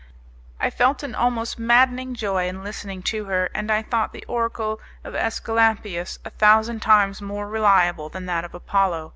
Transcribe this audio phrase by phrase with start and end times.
[0.59, 4.81] I felt an almost maddening joy in listening to her, and I thought the oracle
[5.03, 9.09] of AEsculapius a thousand times more reliable than that of Apollo.